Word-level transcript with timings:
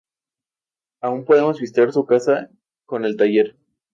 Hoy 1.03 1.09
aún 1.11 1.25
podemos 1.25 1.59
visitar 1.59 1.91
su 1.93 2.07
casa 2.07 2.49
con 2.87 3.05
el 3.05 3.15
taller. 3.17 3.55